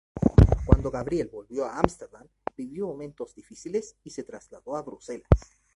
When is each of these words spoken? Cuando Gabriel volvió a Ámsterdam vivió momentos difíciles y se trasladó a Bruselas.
Cuando 0.65 0.89
Gabriel 0.89 1.27
volvió 1.31 1.63
a 1.65 1.77
Ámsterdam 1.77 2.27
vivió 2.57 2.87
momentos 2.87 3.35
difíciles 3.35 3.97
y 4.03 4.09
se 4.09 4.23
trasladó 4.23 4.75
a 4.75 4.81
Bruselas. 4.81 5.29